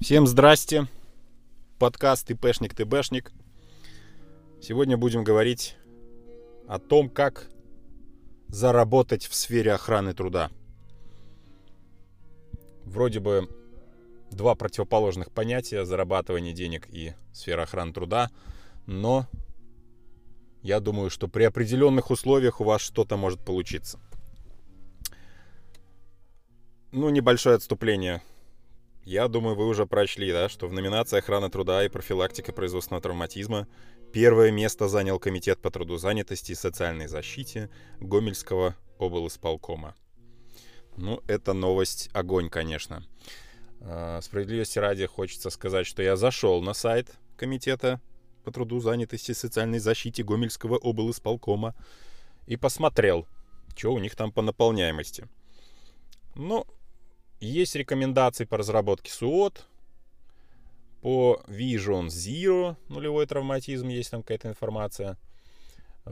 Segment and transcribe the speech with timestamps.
[0.00, 0.86] Всем здрасте.
[1.80, 3.32] Подкаст ИПшник ТБшник.
[4.62, 5.74] Сегодня будем говорить
[6.68, 7.48] о том, как
[8.46, 10.52] заработать в сфере охраны труда.
[12.84, 13.48] Вроде бы
[14.30, 18.30] два противоположных понятия зарабатывание денег и сфера охраны труда,
[18.86, 19.26] но
[20.62, 23.98] я думаю, что при определенных условиях у вас что-то может получиться.
[26.92, 28.22] Ну, небольшое отступление
[29.08, 33.66] я думаю, вы уже прочли, да, что в номинации охрана труда и профилактика производственного травматизма
[34.12, 37.70] первое место занял Комитет по труду и социальной защите
[38.00, 39.94] Гомельского облсполкома.
[40.98, 43.02] Ну, это новость огонь, конечно.
[43.80, 48.02] А, справедливости ради хочется сказать, что я зашел на сайт Комитета
[48.44, 51.74] по труду занятости и социальной защите Гомельского облсполкома
[52.46, 53.26] и посмотрел,
[53.74, 55.26] что у них там по наполняемости.
[56.34, 56.66] Ну,
[57.40, 59.66] есть рекомендации по разработке СУОТ,
[61.00, 65.16] по Vision Zero, нулевой травматизм, есть там какая-то информация.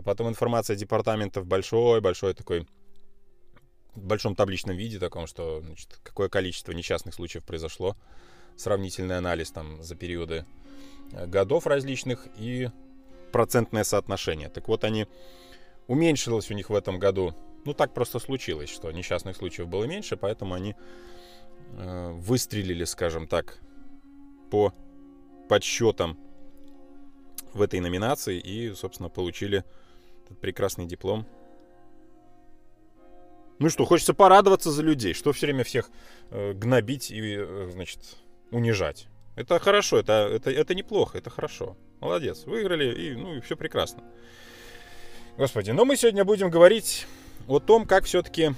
[0.04, 2.66] Потом информация департаментов большой-большой такой,
[3.94, 7.96] в большом табличном виде таком, что значит, какое количество несчастных случаев произошло.
[8.56, 10.44] Сравнительный анализ там за периоды
[11.12, 12.70] э, годов различных и
[13.32, 14.48] процентное соотношение.
[14.48, 15.06] Так вот, они
[15.88, 17.34] уменьшилось у них в этом году.
[17.64, 20.74] Ну, так просто случилось, что несчастных случаев было меньше, поэтому они
[21.78, 23.58] Э, выстрелили, скажем так,
[24.50, 24.72] по
[25.46, 26.18] подсчетам
[27.52, 29.62] в этой номинации и, собственно, получили
[30.24, 31.26] этот прекрасный диплом.
[33.58, 35.90] Ну что, хочется порадоваться за людей, что все время всех
[36.30, 38.00] э, гнобить и, э, значит,
[38.50, 39.08] унижать.
[39.34, 41.76] Это хорошо, это, это, это неплохо, это хорошо.
[42.00, 44.02] Молодец, выиграли, и, ну, и все прекрасно.
[45.36, 47.06] Господи, но мы сегодня будем говорить
[47.48, 48.54] о том, как все-таки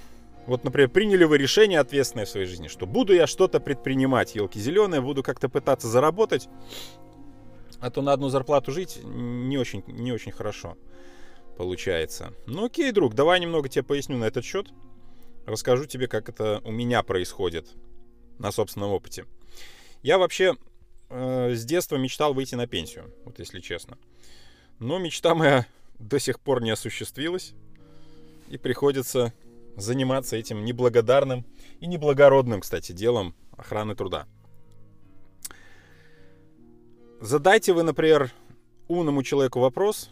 [0.49, 4.59] вот, например, приняли вы решение ответственное в своей жизни, что буду я что-то предпринимать, елки
[4.59, 6.49] зеленые, буду как-то пытаться заработать,
[7.81, 10.79] а то на одну зарплату жить не очень, не очень хорошо
[11.59, 12.33] получается.
[12.47, 14.69] Ну окей, друг, давай немного тебе поясню на этот счет.
[15.45, 17.69] Расскажу тебе, как это у меня происходит
[18.39, 19.27] на собственном опыте.
[20.03, 20.57] Я вообще
[21.11, 23.99] э, с детства мечтал выйти на пенсию, вот если честно.
[24.79, 25.67] Но мечта моя
[25.99, 27.53] до сих пор не осуществилась.
[28.49, 29.35] И приходится
[29.81, 31.47] заниматься этим неблагодарным
[31.81, 34.27] и неблагородным, кстати, делом охраны труда.
[37.21, 38.33] Задайте вы, например,
[38.87, 40.11] умному человеку вопрос,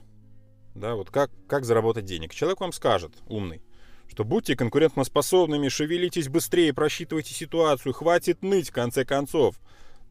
[0.75, 2.35] да, вот как, как заработать денег.
[2.35, 3.63] Человек вам скажет, умный,
[4.09, 9.57] что будьте конкурентоспособными, шевелитесь быстрее, просчитывайте ситуацию, хватит ныть в конце концов,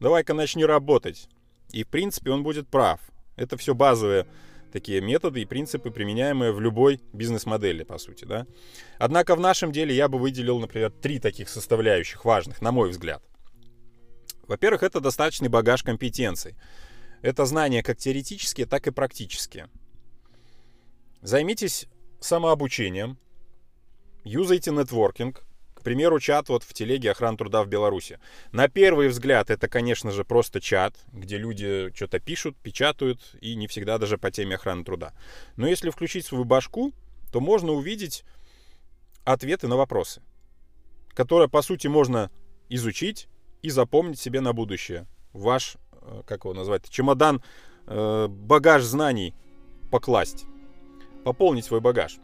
[0.00, 1.28] давай-ка начни работать.
[1.72, 3.00] И в принципе он будет прав.
[3.36, 4.26] Это все базовые
[4.72, 8.46] такие методы и принципы, применяемые в любой бизнес-модели, по сути, да.
[8.98, 13.22] Однако в нашем деле я бы выделил, например, три таких составляющих важных, на мой взгляд.
[14.46, 16.54] Во-первых, это достаточный багаж компетенций.
[17.22, 19.68] Это знания как теоретические, так и практические.
[21.22, 21.86] Займитесь
[22.20, 23.18] самообучением,
[24.24, 25.45] юзайте нетворкинг,
[25.86, 28.18] примеру, чат вот в телеге охран труда в Беларуси.
[28.50, 33.68] На первый взгляд это, конечно же, просто чат, где люди что-то пишут, печатают, и не
[33.68, 35.12] всегда даже по теме охраны труда.
[35.54, 36.92] Но если включить свою башку,
[37.30, 38.24] то можно увидеть
[39.24, 40.22] ответы на вопросы,
[41.14, 42.32] которые, по сути, можно
[42.68, 43.28] изучить
[43.62, 45.06] и запомнить себе на будущее.
[45.32, 47.44] Ваш, э, как его назвать, чемодан,
[47.86, 49.34] э, багаж знаний
[49.92, 50.46] покласть,
[51.24, 52.16] пополнить свой багаж.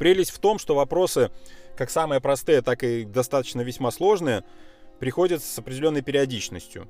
[0.00, 1.30] Прелесть в том, что вопросы
[1.76, 4.44] как самые простые, так и достаточно весьма сложные,
[4.98, 6.88] приходят с определенной периодичностью.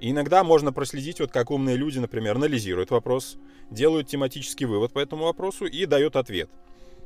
[0.00, 3.36] И иногда можно проследить, вот как умные люди, например, анализируют вопрос,
[3.70, 6.50] делают тематический вывод по этому вопросу и дают ответ.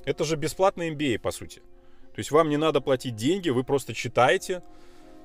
[0.05, 1.61] Это же бесплатный MBA, по сути.
[2.15, 4.63] То есть вам не надо платить деньги, вы просто читаете.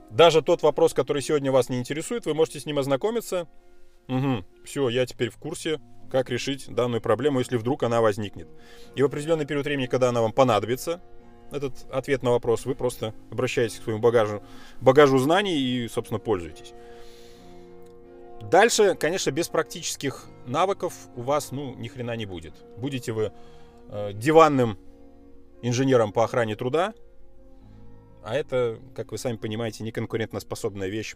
[0.10, 3.48] Даже тот вопрос, который сегодня вас не интересует, вы можете с ним ознакомиться.
[4.08, 5.80] Угу, все, я теперь в курсе,
[6.12, 8.48] как решить данную проблему, если вдруг она возникнет.
[8.96, 11.02] И в определенный период времени, когда она вам понадобится,
[11.54, 14.42] этот ответ на вопрос, вы просто обращаетесь к своему багажу,
[14.82, 16.74] багажу знаний и, собственно, пользуетесь.
[18.42, 22.54] Дальше, конечно, без практических навыков у вас, ну, ни хрена не будет.
[22.78, 23.32] Будете вы
[23.90, 24.78] э, диванным
[25.62, 26.94] инженером по охране труда,
[28.24, 31.16] а это, как вы сами понимаете, неконкурентоспособная вещь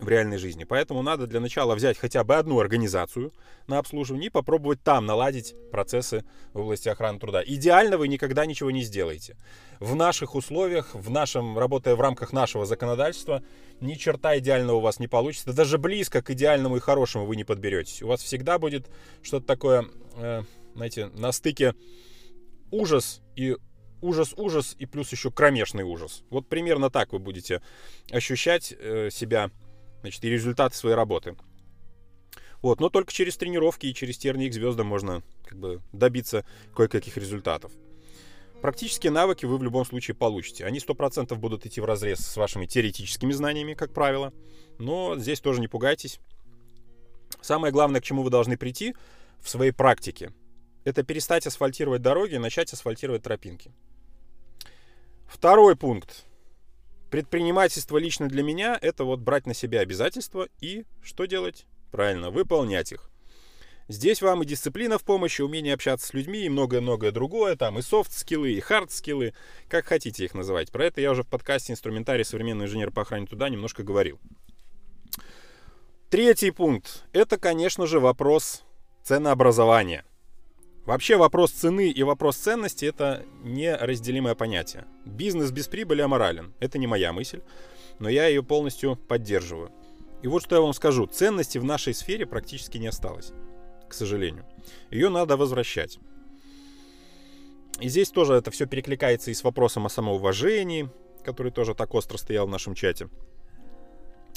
[0.00, 0.64] в реальной жизни.
[0.64, 3.32] Поэтому надо для начала взять хотя бы одну организацию
[3.66, 7.42] на обслуживание и попробовать там наладить процессы в области охраны труда.
[7.44, 9.36] Идеально вы никогда ничего не сделаете.
[9.80, 13.42] В наших условиях, в нашем, работая в рамках нашего законодательства,
[13.80, 15.52] ни черта идеального у вас не получится.
[15.52, 18.02] Даже близко к идеальному и хорошему вы не подберетесь.
[18.02, 18.88] У вас всегда будет
[19.22, 19.86] что-то такое,
[20.16, 20.42] э,
[20.74, 21.74] знаете, на стыке
[22.70, 23.56] ужас и
[24.00, 26.24] ужас, ужас и плюс еще кромешный ужас.
[26.30, 27.62] Вот примерно так вы будете
[28.10, 29.50] ощущать э, себя,
[30.00, 31.36] значит, и результаты своей работы.
[32.60, 37.16] Вот, но только через тренировки и через тернии к звездам можно как бы добиться кое-каких
[37.16, 37.72] результатов.
[38.60, 40.64] Практические навыки вы в любом случае получите.
[40.64, 44.32] Они 100% будут идти в разрез с вашими теоретическими знаниями, как правило.
[44.78, 46.18] Но здесь тоже не пугайтесь.
[47.40, 48.96] Самое главное, к чему вы должны прийти
[49.40, 50.32] в своей практике,
[50.84, 53.72] это перестать асфальтировать дороги и начать асфальтировать тропинки.
[55.28, 56.24] Второй пункт.
[57.10, 61.66] Предпринимательство лично для меня– это вот брать на себя обязательства и что делать?
[61.90, 63.10] Правильно, выполнять их.
[63.88, 67.82] Здесь вам и дисциплина в помощи, умение общаться с людьми, и многое-многое другое, там и
[67.82, 69.32] софт-скиллы, и хард-скиллы,
[69.70, 70.70] как хотите их называть.
[70.70, 74.20] Про это я уже в подкасте «Инструментарий современный инженер по охране туда» немножко говорил.
[76.10, 78.64] Третий пункт– это, конечно же, вопрос
[79.02, 80.04] ценообразования.
[80.88, 84.86] Вообще вопрос цены и вопрос ценности– это неразделимое понятие.
[85.04, 86.54] Бизнес без прибыли аморален.
[86.60, 87.42] Это не моя мысль,
[87.98, 89.70] но я ее полностью поддерживаю.
[90.22, 91.06] И вот что я вам скажу.
[91.06, 93.34] Ценности в нашей сфере практически не осталось
[93.86, 94.46] к сожалению.
[94.90, 95.98] Ее надо возвращать.
[97.80, 100.88] И здесь тоже это все перекликается и с вопросом о самоуважении,
[101.22, 103.10] который тоже так остро стоял в нашем чате.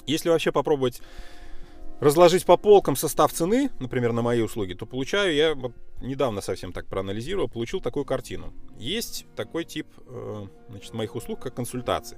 [0.06, 1.02] Если вообще попробовать
[2.02, 5.56] разложить по полкам состав цены, например, на мои услуги, то получаю, я
[6.02, 8.54] недавно совсем так проанализировал, получил такую картину.
[8.78, 12.18] Есть такой тип э, значит, моих услуг, как консультации.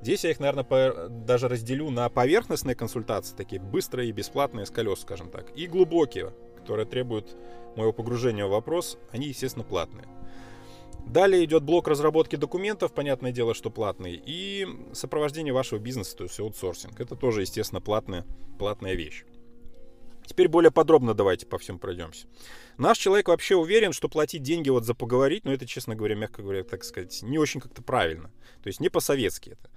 [0.00, 4.70] Здесь я их, наверное, по, даже разделю на поверхностные консультации, такие быстрые и бесплатные с
[4.70, 7.36] колес, скажем так, и глубокие, которые требуют
[7.76, 10.06] моего погружения в вопрос, они, естественно, платные.
[11.06, 16.40] Далее идет блок разработки документов, понятное дело, что платный, и сопровождение вашего бизнеса, то есть
[16.40, 16.98] аутсорсинг.
[16.98, 18.24] Это тоже, естественно, платная,
[18.58, 19.24] платная вещь.
[20.26, 22.26] Теперь более подробно давайте по всем пройдемся.
[22.78, 26.42] Наш человек вообще уверен, что платить деньги вот за поговорить, но это, честно говоря, мягко
[26.42, 28.30] говоря, так сказать, не очень как-то правильно.
[28.62, 29.70] То есть не по-советски это.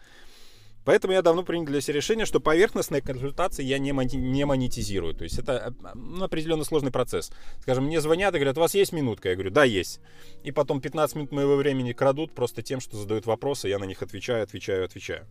[0.88, 5.16] Поэтому я давно принял для себя решение, что поверхностные консультации я не, не монетизирую.
[5.16, 7.30] То есть это ну, определенно сложный процесс.
[7.60, 9.28] Скажем, мне звонят и говорят, у вас есть минутка?
[9.28, 10.00] Я говорю, да, есть.
[10.46, 14.02] И потом 15 минут моего времени крадут просто тем, что задают вопросы, я на них
[14.02, 15.28] отвечаю, отвечаю, отвечаю.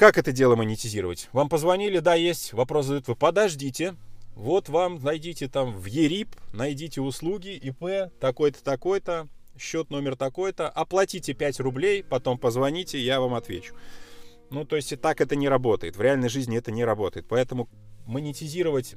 [0.00, 1.28] Как это дело монетизировать?
[1.34, 2.54] Вам позвонили, да, есть.
[2.54, 3.96] Вопрос задают, вы подождите.
[4.34, 11.34] Вот вам найдите там в ЕРИП, найдите услуги, ИП, такой-то, такой-то, счет номер такой-то, оплатите
[11.34, 13.74] 5 рублей, потом позвоните, я вам отвечу.
[14.48, 15.96] Ну, то есть и так это не работает.
[15.96, 17.26] В реальной жизни это не работает.
[17.28, 17.68] Поэтому
[18.06, 18.94] монетизировать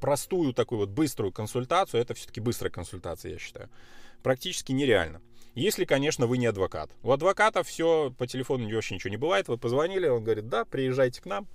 [0.00, 3.68] простую такую вот быструю консультацию, это все-таки быстрая консультация, я считаю,
[4.22, 5.20] практически нереально.
[5.54, 6.90] Если, конечно, вы не адвокат.
[7.02, 9.48] У адвоката все по телефону вообще ничего не бывает.
[9.48, 11.46] Вы позвонили, он говорит, да, приезжайте к нам.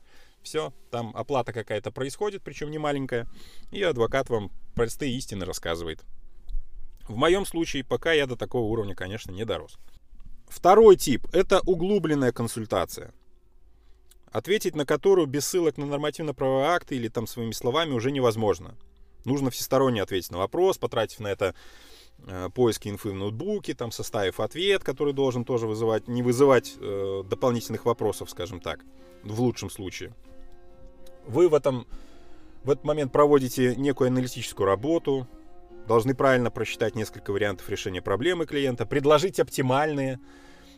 [0.44, 3.28] Все, там оплата какая-то происходит, причем не маленькая.
[3.72, 6.04] И адвокат вам простые истины рассказывает.
[7.08, 9.78] В моем случае, пока я до такого уровня, конечно, не дорос.
[10.48, 13.14] Второй тип– это углубленная консультация,
[14.32, 18.78] ответить на которую без ссылок на нормативно-правовые акты или там своими словами уже невозможно.
[19.26, 21.54] Нужно всесторонне ответить на вопрос, потратив на это
[22.54, 27.86] поиски инфы в ноутбуке, там составив ответ, который должен тоже вызывать, не вызывать э, дополнительных
[27.86, 28.84] вопросов, скажем так,
[29.24, 30.14] в лучшем случае.
[31.26, 31.88] Вы в этом
[32.64, 35.26] в этот момент проводите некую аналитическую работу,
[35.88, 40.20] должны правильно просчитать несколько вариантов решения проблемы клиента, предложить оптимальные,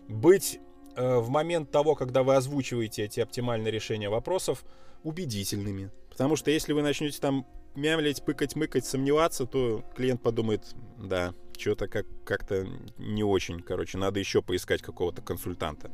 [0.07, 0.59] быть
[0.95, 4.63] э, в момент того, когда вы озвучиваете эти оптимальные решения вопросов,
[5.03, 5.89] убедительными.
[6.19, 7.45] Потому что если вы начнете там
[7.75, 10.65] мямлить, пыкать, мыкать, сомневаться, то клиент подумает,
[10.97, 15.89] да, что-то как- как-то не очень, короче, надо еще поискать какого-то консультанта.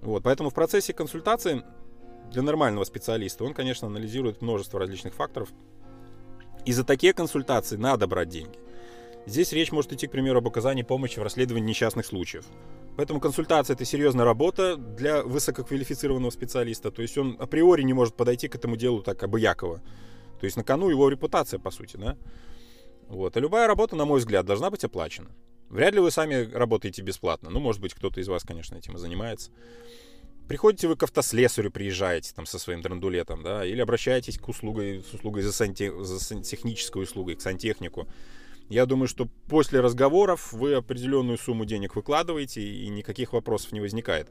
[0.00, 1.62] Вот, поэтому в процессе консультации
[2.32, 5.50] для нормального специалиста он, конечно, анализирует множество различных факторов,
[6.66, 8.58] и за такие консультации надо брать деньги.
[9.28, 12.46] Здесь речь может идти, к примеру, об оказании помощи в расследовании несчастных случаев.
[12.96, 16.90] Поэтому консультация это серьезная работа для высококвалифицированного специалиста.
[16.90, 19.82] То есть он априори не может подойти к этому делу так обыяково.
[20.40, 22.16] То есть на кону его репутация, по сути, да?
[23.08, 23.36] Вот.
[23.36, 25.30] А любая работа, на мой взгляд, должна быть оплачена.
[25.68, 27.50] Вряд ли вы сами работаете бесплатно.
[27.50, 29.50] Ну, может быть, кто-то из вас, конечно, этим и занимается.
[30.48, 35.12] Приходите вы к автослесарю, приезжаете там со своим драндулетом, да, или обращаетесь к услугой, с
[35.12, 38.08] услугой за, санте, за сантехнической услугой, к сантехнику.
[38.68, 44.30] Я думаю, что после разговоров вы определенную сумму денег выкладываете, и никаких вопросов не возникает.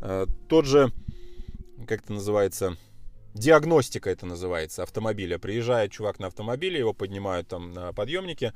[0.00, 0.92] Э, тот же,
[1.86, 2.76] как это называется,
[3.34, 5.38] диагностика это называется, автомобиля.
[5.38, 8.52] Приезжает чувак на автомобиле, его поднимают там на подъемнике,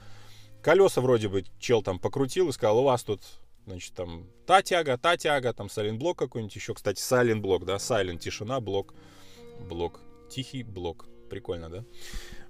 [0.63, 3.23] колеса вроде бы чел там покрутил и сказал, у вас тут
[3.65, 6.75] Значит, там та тяга, та тяга, там Silent блок какой-нибудь еще.
[6.75, 8.93] Кстати, Silent блок, да, Silent, тишина, блок,
[9.69, 11.07] блок, тихий блок.
[11.31, 11.85] Прикольно, да?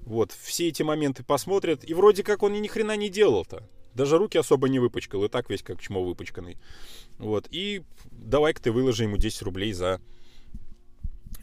[0.03, 3.69] Вот, все эти моменты посмотрят, и вроде как он ни хрена не делал-то.
[3.95, 6.59] Даже руки особо не выпачкал, и так весь как чмо выпачканный.
[7.19, 10.01] Вот, и давай-ка ты выложи ему 10 рублей за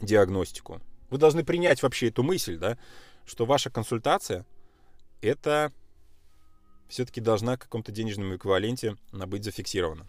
[0.02, 0.80] диагностику.
[1.10, 2.76] Вы должны принять вообще эту мысль, да,
[3.24, 4.44] что ваша консультация
[5.22, 5.72] это
[6.88, 10.06] все-таки должна в каком-то денежном эквиваленте быть зафиксирована.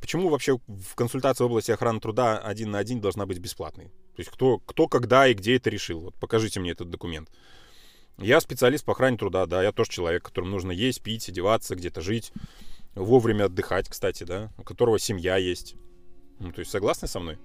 [0.00, 3.90] Почему вообще в консультации в области охраны труда один на один должна быть бесплатной?
[4.16, 6.00] То есть кто, кто когда и где это решил?
[6.00, 7.28] Вот покажите мне этот документ.
[8.18, 12.00] Я специалист по охране труда, да, я тоже человек, которому нужно есть, пить, одеваться, где-то
[12.00, 12.32] жить,
[12.94, 15.74] вовремя отдыхать, кстати, да, у которого семья есть.
[16.38, 17.38] Ну, то есть согласны со мной?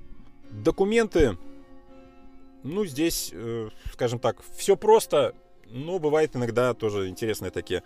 [0.52, 1.38] Документы,
[2.64, 5.34] ну, здесь, э, скажем так, все просто,
[5.72, 7.82] но бывает иногда тоже интересные такие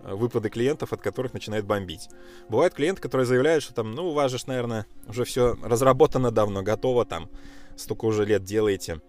[0.00, 2.08] э, выпады клиентов, от которых начинает бомбить.
[2.48, 6.62] Бывают клиенты, которые заявляют, что там, ну, у вас же, наверное, уже все разработано давно,
[6.62, 7.30] готово там,
[7.76, 9.00] столько уже лет делаете.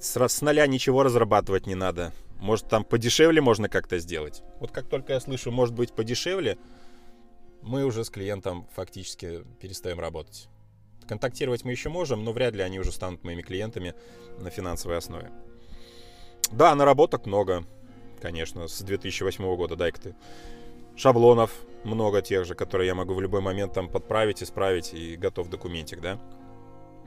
[0.00, 2.12] С, с нуля ничего разрабатывать не надо.
[2.38, 4.42] Может, там подешевле можно как-то сделать.
[4.60, 6.58] Вот как только я слышу, может быть, подешевле,
[7.62, 10.48] мы уже с клиентом фактически перестаем работать.
[11.06, 13.94] Контактировать мы еще можем, но вряд ли они уже станут моими клиентами
[14.38, 15.30] на финансовой основе.
[16.52, 17.64] Да, наработок много,
[18.20, 20.14] конечно, с 2008 года, дай-ка ты.
[20.96, 21.52] Шаблонов
[21.84, 26.00] много тех же, которые я могу в любой момент там подправить, исправить и готов документик,
[26.00, 26.18] да.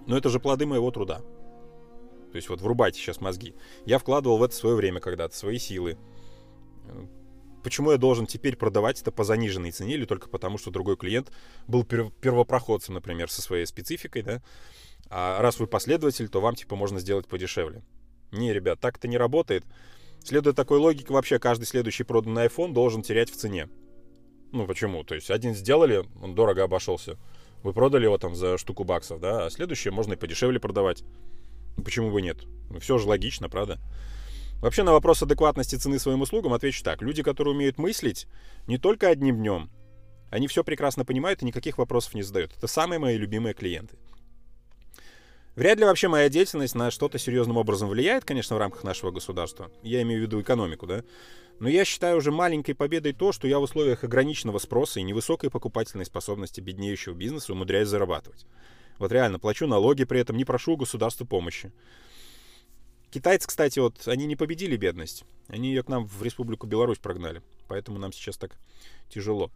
[0.08, 1.22] Но это же плоды моего труда.
[2.32, 3.56] То есть вот врубайте сейчас мозги.
[3.86, 5.98] Я вкладывал в это свое время когда-то, свои силы.
[7.64, 11.32] Почему я должен теперь продавать это по заниженной цене или только потому, что другой клиент
[11.68, 14.42] был первопроходцем, например, со своей спецификой, да?
[15.10, 17.84] А раз вы последователь, то вам типа можно сделать подешевле.
[18.32, 19.64] Не, ребят, так это не работает.
[20.24, 23.70] Следуя такой логике, вообще каждый следующий проданный iPhone должен терять в цене.
[24.52, 25.04] Ну почему?
[25.04, 27.18] То есть один сделали, он дорого обошелся.
[27.64, 31.04] Вы продали его там за штуку баксов, да, а следующее можно и подешевле продавать.
[31.78, 32.44] Ну, почему бы нет?
[32.70, 33.80] Ну, все же логично, правда?
[34.62, 37.02] Вообще на вопрос адекватности цены своим услугам отвечу так.
[37.02, 38.28] Люди, которые умеют мыслить
[38.68, 39.70] не только одним днем,
[40.30, 42.52] они все прекрасно понимают и никаких вопросов не задают.
[42.58, 43.98] Это самые мои любимые клиенты.
[45.56, 49.72] Вряд ли вообще моя деятельность на что-то серьезным образом влияет, конечно, в рамках нашего государства.
[49.84, 51.04] Я имею в виду экономику, да.
[51.60, 55.50] Но я считаю уже маленькой победой то, что я в условиях ограниченного спроса и невысокой
[55.50, 58.46] покупательной способности беднеющего бизнеса умудряюсь зарабатывать.
[59.00, 61.72] Вот реально, плачу налоги при этом, не прошу у государства помощи.
[63.12, 65.24] Китайцы, кстати, вот, они не победили бедность.
[65.48, 67.44] Они ее к нам в Республику Беларусь прогнали.
[67.68, 68.58] Поэтому нам сейчас так
[69.10, 69.52] тяжело.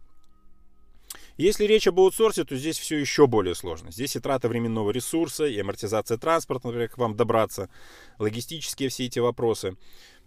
[1.36, 3.90] Если речь об аутсорсе, то здесь все еще более сложно.
[3.90, 7.70] Здесь и трата временного ресурса, и амортизация транспорта, например, к вам добраться,
[8.18, 9.76] логистические все эти вопросы,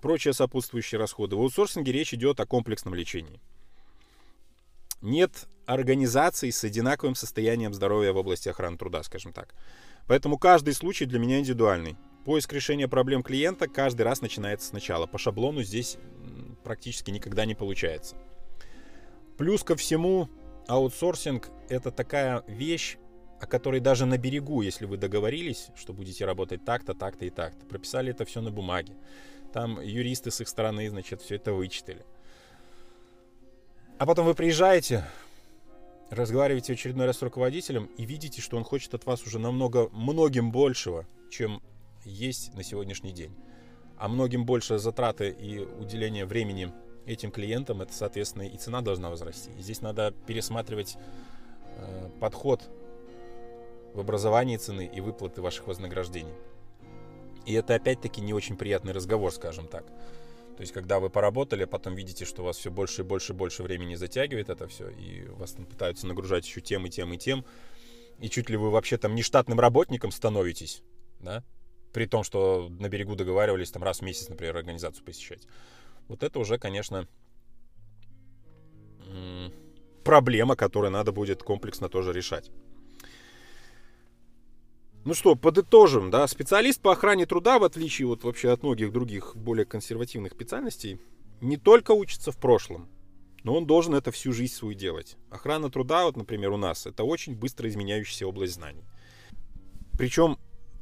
[0.01, 1.35] прочие сопутствующие расходы.
[1.35, 3.39] В аутсорсинге речь идет о комплексном лечении.
[5.01, 9.53] Нет организаций с одинаковым состоянием здоровья в области охраны труда, скажем так.
[10.07, 11.95] Поэтому каждый случай для меня индивидуальный.
[12.25, 15.07] Поиск решения проблем клиента каждый раз начинается сначала.
[15.07, 15.97] По шаблону здесь
[16.63, 18.15] практически никогда не получается.
[19.37, 20.29] Плюс ко всему,
[20.67, 22.97] аутсорсинг— это такая вещь,
[23.39, 27.65] о которой даже на берегу, если вы договорились, что будете работать так-то, так-то и так-то,
[27.65, 28.93] прописали это все на бумаге.
[29.53, 32.05] Там юристы с их стороны, значит, все это вычитали.
[33.97, 35.05] А потом вы приезжаете,
[36.09, 40.51] разговариваете очередной раз с руководителем и видите, что он хочет от вас уже намного, многим
[40.51, 41.61] большего, чем
[42.03, 43.35] есть на сегодняшний день.
[43.97, 46.73] А многим больше затраты и уделение времени
[47.05, 49.51] этим клиентам, это, соответственно, и цена должна возрасти.
[49.57, 50.97] И здесь надо пересматривать
[51.77, 52.61] э, подход
[53.93, 56.33] в образовании цены и выплаты ваших вознаграждений.
[57.45, 59.85] И это опять-таки не очень приятный разговор, скажем так.
[60.57, 63.33] То есть, когда вы поработали, а потом видите, что у вас все больше и больше
[63.33, 67.11] и больше времени затягивает это все, и вас там пытаются нагружать еще тем и тем
[67.13, 67.45] и тем,
[68.19, 70.83] и чуть ли вы вообще там не штатным работником становитесь,
[71.19, 71.43] да,
[71.93, 75.47] при том, что на берегу договаривались там раз в месяц, например, организацию посещать.
[76.07, 77.07] Вот это уже, конечно,
[80.03, 82.51] проблема, которую надо будет комплексно тоже решать.
[85.03, 89.35] Ну что, подытожим, да, специалист по охране труда, в отличие вот вообще от многих других
[89.35, 90.99] более консервативных специальностей,
[91.41, 92.87] не только учится в прошлом,
[93.43, 95.17] но он должен это всю жизнь свою делать.
[95.31, 98.83] Охрана труда, вот, например, у нас, это очень быстро изменяющаяся область знаний.
[99.97, 100.37] Причем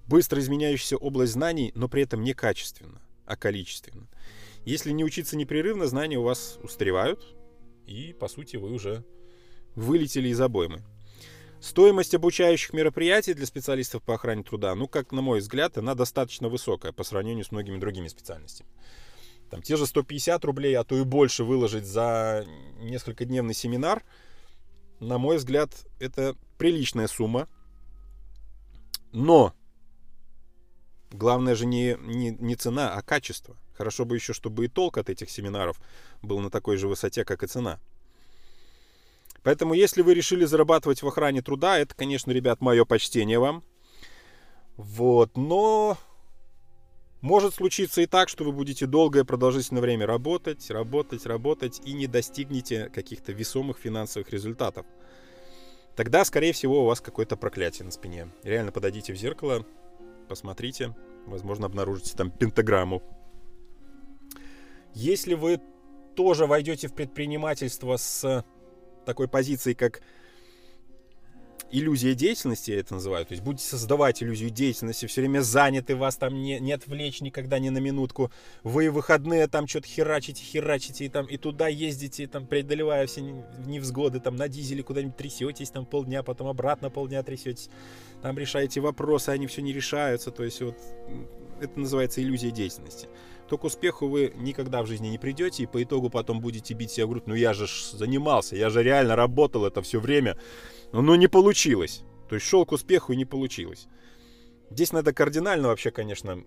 [0.06, 4.10] быстро изменяющаяся область знаний, но при этом не качественно, а количественно.
[4.66, 7.38] Если не учиться непрерывно, знания у вас устаревают,
[7.86, 9.06] и, по сути, вы уже
[9.76, 10.84] вылетели из обоймы.
[11.62, 16.48] Стоимость обучающих мероприятий для специалистов по охране труда, ну, как на мой взгляд, она достаточно
[16.48, 18.70] высокая по сравнению с многими другими специальностями.
[19.50, 22.46] Там те же 150 рублей, а то и больше выложить за
[22.80, 24.04] несколько дневный семинар,
[25.00, 27.48] на мой взгляд, это приличная сумма.
[29.12, 29.54] Но
[31.12, 33.58] главное же не, не, не цена, а качество.
[33.74, 35.80] Хорошо бы еще, чтобы и толк от этих семинаров
[36.22, 37.80] был на такой же высоте, как и цена.
[39.50, 43.64] Поэтому, если вы решили зарабатывать в охране труда, это, конечно, ребят, мое почтение вам.
[44.78, 45.98] Вот, но
[47.22, 52.06] может случиться и так, что вы будете долгое продолжительное время работать, работать, работать и не
[52.06, 54.86] достигнете каких-то весомых финансовых результатов.
[55.96, 58.30] Тогда, скорее всего, у вас какое-то проклятие на спине.
[58.44, 59.66] Реально подойдите в зеркало,
[60.28, 63.02] посмотрите, возможно, обнаружите там пентаграмму.
[64.94, 65.60] Если вы
[66.16, 68.46] тоже войдете в предпринимательство с
[69.10, 70.02] такой позицией, как
[71.72, 73.26] иллюзия деятельности, я это называю.
[73.26, 77.58] То есть будете создавать иллюзию деятельности, все время заняты, вас там не, не отвлечь никогда
[77.58, 78.32] ни на минутку.
[78.64, 83.22] Вы выходные там что-то херачите, херачите, и, там, и туда ездите, там, преодолевая все
[83.66, 87.70] невзгоды, там на дизеле куда-нибудь трясетесь, там полдня, потом обратно полдня трясетесь.
[88.22, 90.30] Там решаете вопросы, они все не решаются.
[90.30, 90.78] То есть вот
[91.60, 93.08] это называется иллюзия деятельности
[93.50, 96.92] то к успеху вы никогда в жизни не придете, и по итогу потом будете бить
[96.92, 97.26] себя в грудь.
[97.26, 97.66] Ну я же
[97.98, 100.38] занимался, я же реально работал это все время.
[100.92, 102.04] Но ну, не получилось.
[102.30, 103.88] То есть шел к успеху и не получилось.
[104.70, 106.44] Здесь надо кардинально вообще, конечно,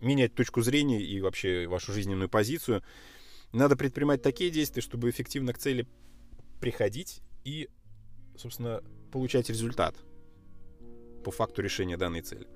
[0.00, 2.82] менять точку зрения и вообще вашу жизненную позицию.
[3.52, 5.86] Надо предпринимать такие действия, чтобы эффективно к цели
[6.60, 7.68] приходить и,
[8.36, 9.94] собственно, получать результат
[11.24, 12.48] по факту решения данной цели.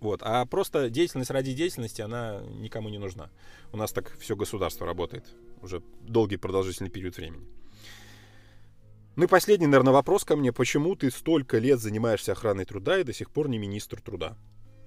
[0.00, 0.20] Вот.
[0.22, 3.30] А просто деятельность ради деятельности, она никому не нужна.
[3.72, 5.24] У нас так все государство работает
[5.62, 7.46] уже долгий продолжительный период времени.
[9.16, 10.52] Ну и последний, наверное, вопрос ко мне.
[10.52, 14.36] Почему ты столько лет занимаешься охраной труда и до сих пор не министр труда?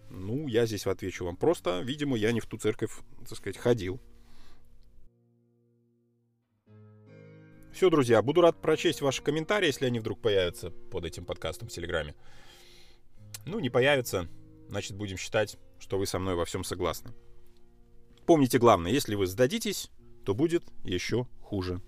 [0.09, 1.81] Ну, я здесь отвечу вам просто.
[1.81, 2.91] Видимо, я не в ту церковь,
[3.27, 3.99] так сказать, ходил.
[7.73, 11.71] Все, друзья, буду рад прочесть ваши комментарии, если они вдруг появятся под этим подкастом в
[11.71, 12.15] Телеграме.
[13.45, 14.27] Ну, не появятся,
[14.71, 17.13] значит, будем считать, что вы со мной во всем согласны.
[18.25, 19.89] Помните главное, если вы сдадитесь,
[20.25, 21.81] то будет еще хуже.